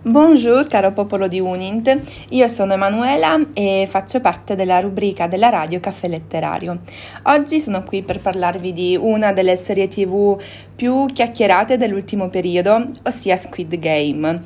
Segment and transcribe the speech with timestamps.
[0.00, 5.80] Bonjour caro popolo di Unint, io sono Emanuela e faccio parte della rubrica della radio
[5.80, 6.82] Caffè Letterario.
[7.24, 10.40] Oggi sono qui per parlarvi di una delle serie tv
[10.76, 14.44] più chiacchierate dell'ultimo periodo, ossia Squid Game.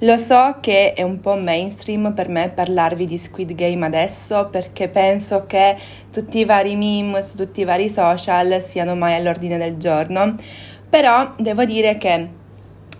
[0.00, 4.88] Lo so che è un po' mainstream per me parlarvi di Squid Game adesso perché
[4.88, 5.76] penso che
[6.12, 10.34] tutti i vari meme su tutti i vari social siano mai all'ordine del giorno,
[10.90, 12.37] però devo dire che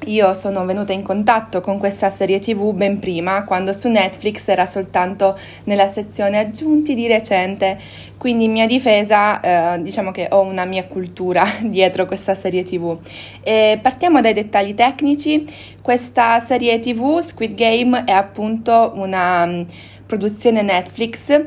[0.07, 4.65] io sono venuta in contatto con questa serie tv ben prima, quando su Netflix era
[4.65, 7.79] soltanto nella sezione aggiunti di recente,
[8.17, 12.97] quindi in mia difesa eh, diciamo che ho una mia cultura dietro questa serie tv.
[13.43, 15.45] E partiamo dai dettagli tecnici,
[15.83, 19.67] questa serie tv Squid Game è appunto una um,
[20.07, 21.43] produzione Netflix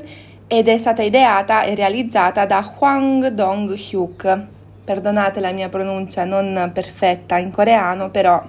[0.47, 4.59] ed è stata ideata e realizzata da Hwang Dong-hyuk
[4.91, 8.43] perdonate la mia pronuncia non perfetta in coreano, però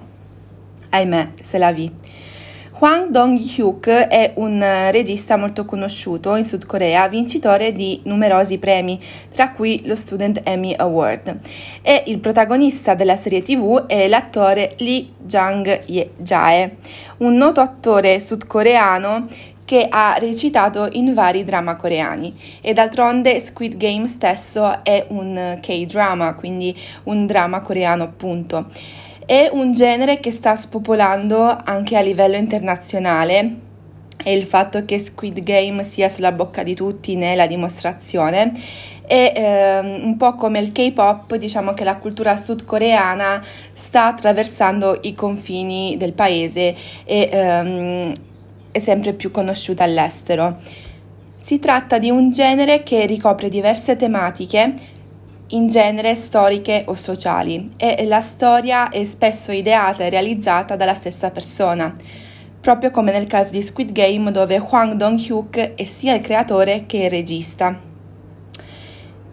[0.89, 1.89] ahimè, se la vi.
[2.79, 4.61] Hwang Dong-hyuk è un
[4.91, 8.99] regista molto conosciuto in Sud Corea, vincitore di numerosi premi,
[9.31, 11.37] tra cui lo Student Emmy Award.
[11.81, 16.75] E il protagonista della serie TV è l'attore Lee Jang-jae,
[17.19, 19.27] un noto attore sudcoreano
[19.73, 26.35] che ha recitato in vari drama coreani e d'altronde Squid Game stesso è un K-drama,
[26.35, 28.67] quindi un drama coreano appunto.
[29.25, 33.55] È un genere che sta spopolando anche a livello internazionale
[34.23, 38.51] e il fatto che Squid Game sia sulla bocca di tutti ne è la dimostrazione.
[39.07, 43.43] E ehm, un po' come il K-pop, diciamo che la cultura sudcoreana
[43.73, 48.13] sta attraversando i confini del paese e ehm,
[48.73, 50.57] è sempre più conosciuta all'estero.
[51.37, 54.73] Si tratta di un genere che ricopre diverse tematiche,
[55.49, 61.29] in genere storiche o sociali, e la storia è spesso ideata e realizzata dalla stessa
[61.29, 61.93] persona,
[62.59, 66.97] proprio come nel caso di Squid Game dove Hwang Dong-hyuk è sia il creatore che
[66.97, 67.77] il regista.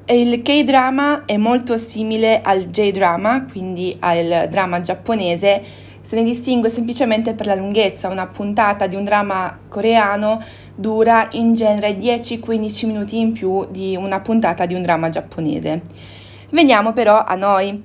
[0.07, 5.63] Il K-drama è molto simile al J-drama, quindi al drama giapponese,
[6.11, 8.09] se ne distingue semplicemente per la lunghezza.
[8.09, 10.43] Una puntata di un dramma coreano
[10.75, 15.83] dura in genere 10-15 minuti in più di una puntata di un dramma giapponese.
[16.51, 17.81] Veniamo però a noi.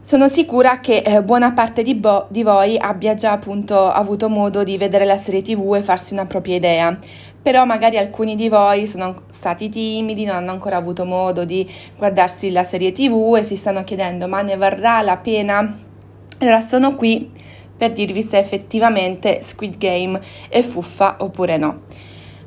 [0.00, 4.62] Sono sicura che eh, buona parte di, bo- di, voi abbia già appunto avuto modo
[4.62, 6.96] di vedere la serie tv e farsi una propria idea,
[7.42, 12.52] però magari alcuni di voi sono stati timidi, non hanno ancora avuto modo di guardarsi
[12.52, 15.86] la serie tv e si stanno chiedendo ma ne varrà la pena
[16.40, 17.46] allora sono qui
[17.78, 21.80] per dirvi se effettivamente Squid Game è fuffa oppure no.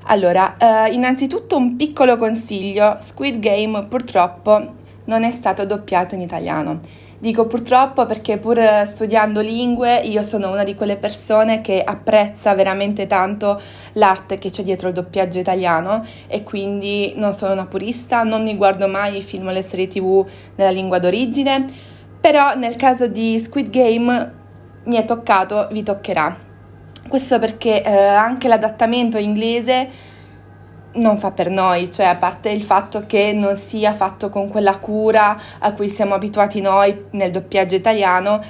[0.06, 6.80] Allora, eh, innanzitutto un piccolo consiglio, Squid Game purtroppo non è stato doppiato in italiano.
[7.22, 13.06] Dico purtroppo perché pur studiando lingue io sono una di quelle persone che apprezza veramente
[13.06, 13.62] tanto
[13.94, 18.56] l'arte che c'è dietro il doppiaggio italiano e quindi non sono una purista, non mi
[18.56, 20.25] guardo mai i film o le serie tv
[20.56, 21.68] nella lingua d'origine,
[22.20, 24.40] però nel caso di Squid Game
[24.84, 26.50] mi è toccato, vi toccherà.
[27.08, 29.90] Questo perché eh, anche l'adattamento inglese
[30.94, 34.78] non fa per noi, cioè a parte il fatto che non sia fatto con quella
[34.78, 38.41] cura a cui siamo abituati noi nel doppiaggio italiano,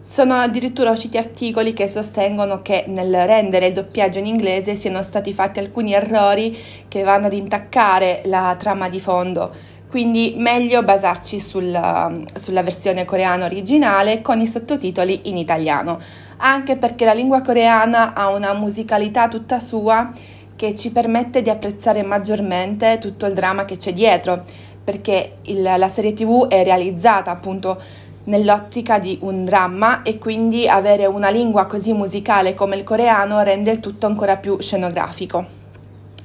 [0.00, 5.32] sono addirittura usciti articoli che sostengono che nel rendere il doppiaggio in inglese siano stati
[5.32, 6.56] fatti alcuni errori
[6.88, 13.46] che vanno ad intaccare la trama di fondo quindi meglio basarci sulla, sulla versione coreana
[13.46, 15.98] originale con i sottotitoli in italiano,
[16.36, 20.12] anche perché la lingua coreana ha una musicalità tutta sua
[20.54, 24.44] che ci permette di apprezzare maggiormente tutto il dramma che c'è dietro,
[24.84, 27.82] perché il, la serie tv è realizzata appunto
[28.24, 33.72] nell'ottica di un dramma e quindi avere una lingua così musicale come il coreano rende
[33.72, 35.44] il tutto ancora più scenografico.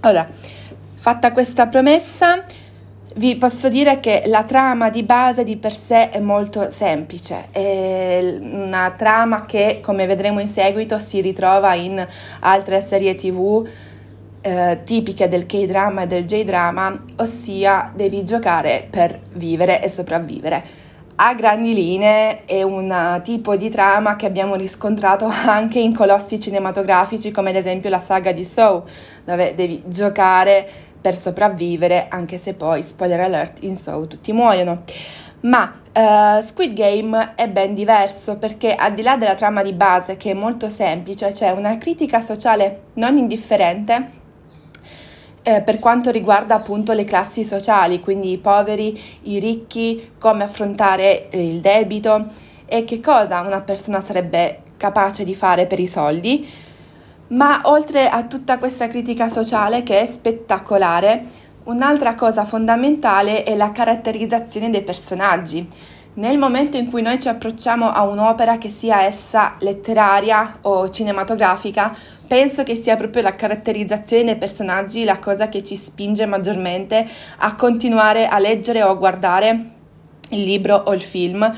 [0.02, 0.28] Allora,
[0.96, 2.44] fatta questa promessa,
[3.18, 8.40] vi posso dire che la trama di base di per sé è molto semplice, è
[8.42, 12.06] una trama che, come vedremo in seguito, si ritrova in
[12.42, 13.66] altre serie tv
[14.42, 20.64] eh, tipiche del K-drama e del J-drama, ossia devi giocare per vivere e sopravvivere.
[21.18, 27.32] A grandi linee è un tipo di trama che abbiamo riscontrato anche in colossi cinematografici
[27.32, 28.84] come ad esempio la saga di Saw,
[29.24, 34.82] dove devi giocare per sopravvivere, anche se poi, spoiler alert, in Saw tutti muoiono.
[35.42, 40.18] Ma uh, Squid Game è ben diverso perché al di là della trama di base
[40.18, 44.10] che è molto semplice, c'è una critica sociale non indifferente
[45.44, 51.28] eh, per quanto riguarda appunto le classi sociali, quindi i poveri, i ricchi, come affrontare
[51.34, 52.30] il debito
[52.66, 56.50] e che cosa una persona sarebbe capace di fare per i soldi,
[57.28, 61.26] ma oltre a tutta questa critica sociale che è spettacolare,
[61.64, 65.68] un'altra cosa fondamentale è la caratterizzazione dei personaggi.
[66.16, 71.94] Nel momento in cui noi ci approcciamo a un'opera che sia essa letteraria o cinematografica,
[72.26, 77.06] penso che sia proprio la caratterizzazione dei personaggi la cosa che ci spinge maggiormente
[77.40, 79.74] a continuare a leggere o a guardare
[80.30, 81.54] il libro o il film,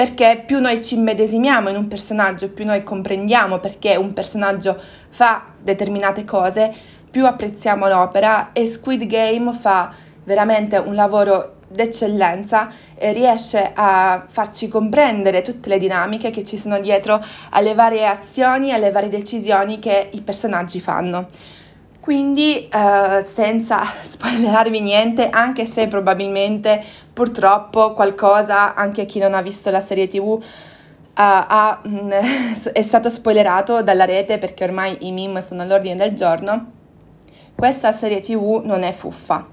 [0.00, 4.80] perché più noi ci immedesimiamo in un personaggio, più noi comprendiamo perché un personaggio
[5.10, 6.72] fa determinate cose,
[7.10, 9.92] più apprezziamo l'opera e Squid Game fa
[10.24, 16.80] veramente un lavoro d'eccellenza e riesce a farci comprendere tutte le dinamiche che ci sono
[16.80, 21.26] dietro alle varie azioni, alle varie decisioni che i personaggi fanno.
[22.00, 26.82] Quindi, eh, senza spoilerarvi niente, anche se probabilmente
[27.12, 30.42] purtroppo qualcosa, anche chi non ha visto la serie TV, uh,
[31.14, 32.10] ha, mm,
[32.72, 36.78] è stato spoilerato dalla rete perché ormai i meme sono all'ordine del giorno,
[37.54, 39.46] questa serie TV non è fuffa.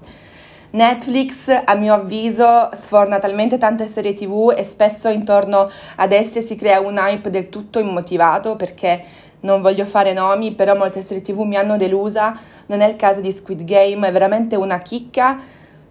[0.70, 6.56] Netflix, a mio avviso, sforna talmente tante serie TV e spesso intorno ad esse si
[6.56, 9.02] crea un hype del tutto immotivato perché
[9.40, 12.36] non voglio fare nomi, però molte serie TV mi hanno delusa.
[12.66, 15.38] Non è il caso di Squid Game, è veramente una chicca.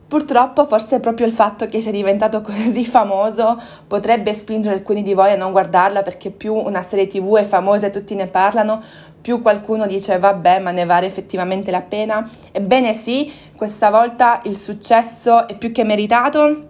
[0.07, 5.33] Purtroppo forse proprio il fatto che sia diventato così famoso potrebbe spingere alcuni di voi
[5.33, 8.81] a non guardarla perché più una serie TV è famosa e tutti ne parlano,
[9.19, 12.29] più qualcuno dice vabbè ma ne vale effettivamente la pena.
[12.51, 16.69] Ebbene sì, questa volta il successo è più che meritato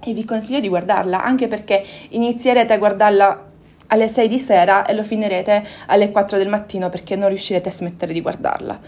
[0.00, 3.47] e vi consiglio di guardarla anche perché inizierete a guardarla
[3.88, 7.72] alle 6 di sera e lo finirete alle 4 del mattino perché non riuscirete a
[7.72, 8.80] smettere di guardarla.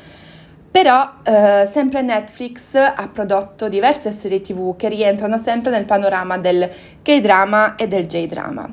[0.70, 6.70] Però eh, sempre Netflix ha prodotto diverse serie tv che rientrano sempre nel panorama del
[7.02, 8.73] K-drama e del J-drama.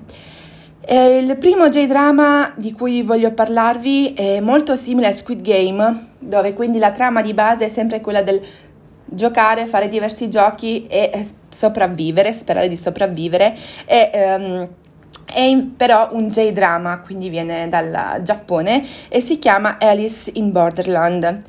[0.89, 6.53] E il primo J-drama di cui voglio parlarvi è molto simile a Squid Game, dove
[6.53, 8.41] quindi la trama di base è sempre quella del
[9.03, 13.55] giocare, fare diversi giochi e sopravvivere, sperare di sopravvivere.
[13.85, 14.69] E, um,
[15.25, 21.43] è però un J-drama, quindi viene dal Giappone e si chiama Alice in Borderland.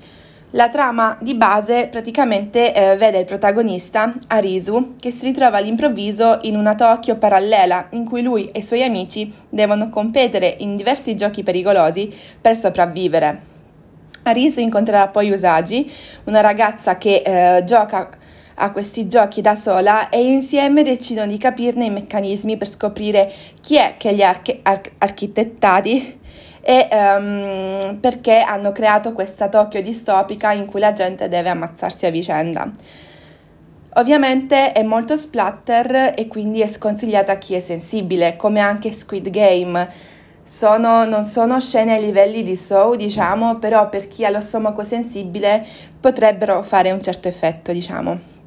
[0.52, 6.56] La trama di base praticamente eh, vede il protagonista, Arisu, che si ritrova all'improvviso in
[6.56, 11.42] una Tokyo parallela in cui lui e i suoi amici devono competere in diversi giochi
[11.42, 12.10] pericolosi
[12.40, 13.40] per sopravvivere.
[14.22, 15.90] Arisu incontrerà poi Usagi,
[16.24, 18.08] una ragazza che eh, gioca
[18.58, 23.76] a questi giochi da sola e insieme decidono di capirne i meccanismi per scoprire chi
[23.76, 26.18] è che li ha arch- arch- architettati
[26.60, 32.10] e um, perché hanno creato questa Tokyo distopica in cui la gente deve ammazzarsi a
[32.10, 32.70] vicenda.
[33.94, 39.30] Ovviamente è molto splatter e quindi è sconsigliata a chi è sensibile, come anche Squid
[39.30, 39.88] Game.
[40.44, 44.84] Sono, non sono scene ai livelli di Soul, diciamo, però per chi ha lo stomaco
[44.84, 45.66] sensibile
[45.98, 48.37] potrebbero fare un certo effetto, diciamo.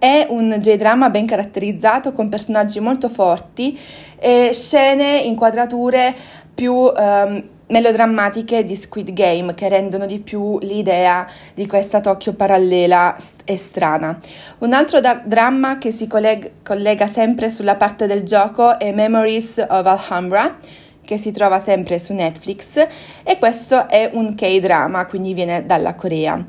[0.00, 3.78] È un J-drama ben caratterizzato con personaggi molto forti
[4.18, 6.16] e scene, inquadrature
[6.54, 13.14] più um, melodrammatiche di Squid Game che rendono di più l'idea di questa Tokyo parallela
[13.44, 14.18] e strana.
[14.60, 19.58] Un altro da- dramma che si collega, collega sempre sulla parte del gioco è Memories
[19.68, 20.56] of Alhambra
[21.04, 22.86] che si trova sempre su Netflix
[23.24, 26.44] e questo è un K-drama, quindi viene dalla Corea.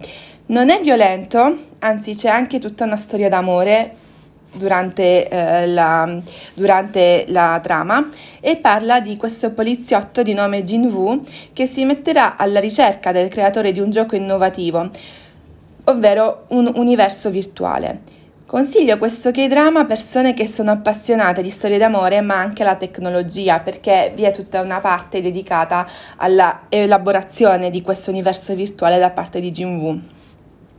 [0.51, 3.95] Non è violento, anzi c'è anche tutta una storia d'amore
[4.51, 6.19] durante, eh, la,
[6.53, 8.09] durante la trama
[8.41, 11.21] e parla di questo poliziotto di nome Jin Woo
[11.53, 14.89] che si metterà alla ricerca del creatore di un gioco innovativo,
[15.85, 18.01] ovvero un universo virtuale.
[18.45, 23.61] Consiglio questo K-drama a persone che sono appassionate di storie d'amore ma anche alla tecnologia
[23.61, 29.39] perché vi è tutta una parte dedicata alla elaborazione di questo universo virtuale da parte
[29.39, 30.19] di Jin Woo.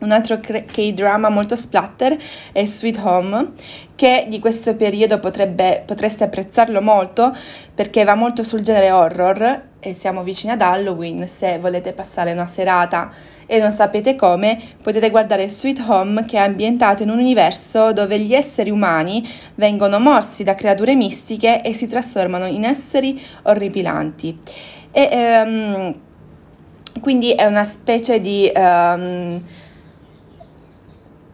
[0.03, 2.19] Un altro K-drama molto splatter
[2.51, 3.53] è Sweet Home,
[3.95, 7.33] che di questo periodo potrebbe, potreste apprezzarlo molto
[7.73, 11.29] perché va molto sul genere horror e siamo vicini ad Halloween.
[11.29, 13.13] Se volete passare una serata
[13.47, 18.19] e non sapete come, potete guardare Sweet Home che è ambientato in un universo dove
[18.19, 24.37] gli esseri umani vengono morsi da creature mistiche e si trasformano in esseri orripilanti.
[24.91, 25.95] E, um,
[27.01, 28.51] quindi è una specie di...
[28.53, 29.43] Um,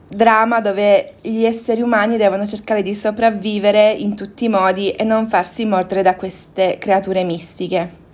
[0.08, 5.28] drama dove gli esseri umani devono cercare di sopravvivere in tutti i modi e non
[5.28, 8.06] farsi mordere da queste creature mistiche.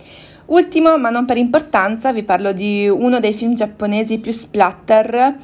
[0.47, 5.37] Ultimo, ma non per importanza, vi parlo di uno dei film giapponesi più splatter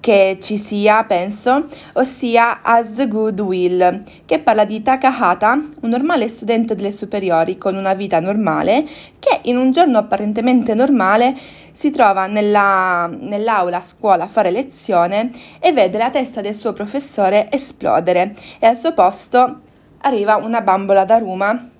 [0.00, 1.64] che ci sia, penso,
[1.94, 7.92] ossia As Good Will, che parla di Takahata, un normale studente delle superiori con una
[7.94, 8.86] vita normale,
[9.18, 11.36] che in un giorno apparentemente normale
[11.76, 16.72] si trova nella, nell'aula a scuola a fare lezione e vede la testa del suo
[16.72, 19.60] professore esplodere e al suo posto
[19.98, 21.72] arriva una bambola d'aruma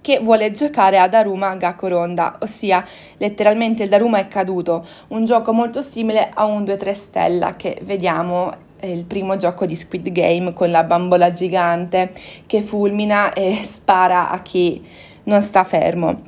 [0.00, 2.82] che vuole giocare a Daruma Gakoronda, ossia
[3.18, 8.50] letteralmente il Daruma è caduto, un gioco molto simile a un 2-3 stella che vediamo
[8.80, 12.12] il primo gioco di Squid Game con la bambola gigante
[12.46, 14.82] che fulmina e spara a chi
[15.24, 16.22] non sta fermo.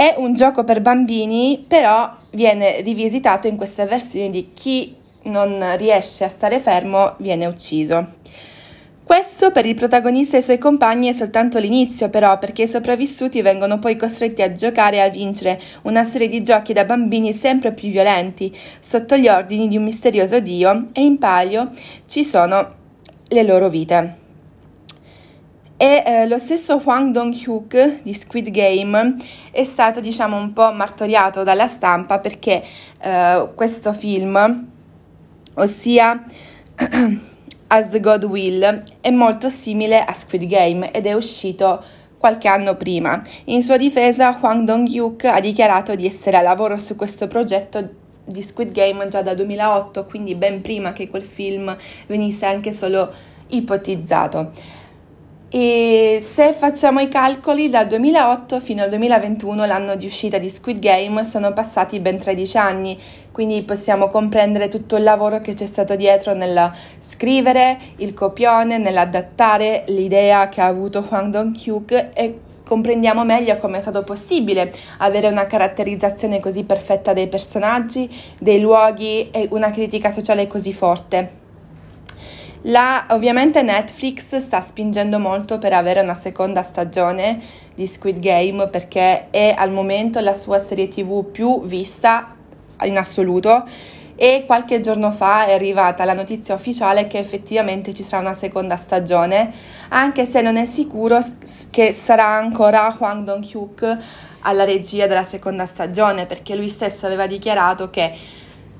[0.00, 6.24] È un gioco per bambini, però viene rivisitato in questa versione di chi non riesce
[6.24, 8.14] a stare fermo viene ucciso.
[9.04, 13.42] Questo per il protagonista e i suoi compagni è soltanto l'inizio, però, perché i sopravvissuti
[13.42, 17.74] vengono poi costretti a giocare e a vincere una serie di giochi da bambini sempre
[17.74, 21.72] più violenti, sotto gli ordini di un misterioso dio, e in palio
[22.06, 22.72] ci sono
[23.28, 24.19] le loro vite.
[25.82, 29.16] E eh, lo stesso Hwang Dong-hyuk di Squid Game
[29.50, 32.62] è stato, diciamo, un po' martoriato dalla stampa perché
[33.00, 34.68] eh, questo film,
[35.54, 36.22] ossia
[37.68, 41.82] As the God Will è molto simile a Squid Game ed è uscito
[42.18, 43.22] qualche anno prima.
[43.44, 47.88] In sua difesa, Hwang Dong-hyuk ha dichiarato di essere a lavoro su questo progetto
[48.26, 51.74] di Squid Game già dal 2008, quindi ben prima che quel film
[52.06, 53.10] venisse anche solo
[53.48, 54.78] ipotizzato.
[55.52, 60.78] E se facciamo i calcoli, dal 2008 fino al 2021, l'anno di uscita di Squid
[60.78, 62.96] Game, sono passati ben 13 anni,
[63.32, 69.82] quindi possiamo comprendere tutto il lavoro che c'è stato dietro nel scrivere il copione, nell'adattare
[69.88, 75.48] l'idea che ha avuto Hwang Dong-hyuk e comprendiamo meglio come è stato possibile avere una
[75.48, 81.39] caratterizzazione così perfetta dei personaggi, dei luoghi e una critica sociale così forte.
[82.64, 87.40] La, ovviamente Netflix sta spingendo molto per avere una seconda stagione
[87.74, 92.36] di Squid Game perché è al momento la sua serie tv più vista
[92.82, 93.64] in assoluto
[94.14, 98.76] e qualche giorno fa è arrivata la notizia ufficiale che effettivamente ci sarà una seconda
[98.76, 99.50] stagione,
[99.88, 101.18] anche se non è sicuro
[101.70, 103.98] che sarà ancora Hwang Dong-hyuk
[104.40, 108.12] alla regia della seconda stagione perché lui stesso aveva dichiarato che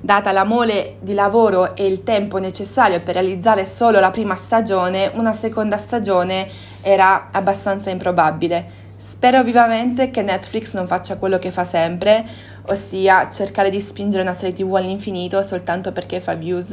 [0.02, 5.10] Data la mole di lavoro e il tempo necessario per realizzare solo la prima stagione,
[5.12, 6.48] una seconda stagione
[6.80, 8.88] era abbastanza improbabile.
[8.96, 12.26] Spero vivamente che Netflix non faccia quello che fa sempre,
[12.68, 16.72] ossia cercare di spingere una serie TV all'infinito soltanto perché fa views.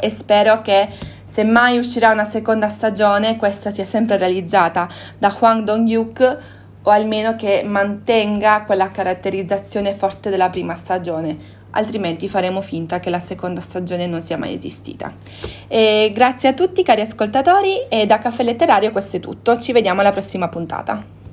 [0.00, 0.88] E spero che
[1.24, 6.38] se mai uscirà una seconda stagione, questa sia sempre realizzata da Hwang Dong-hyuk
[6.82, 13.18] o almeno che mantenga quella caratterizzazione forte della prima stagione altrimenti faremo finta che la
[13.18, 15.12] seconda stagione non sia mai esistita.
[15.68, 20.00] E grazie a tutti cari ascoltatori e da Caffè Letterario questo è tutto, ci vediamo
[20.00, 21.23] alla prossima puntata.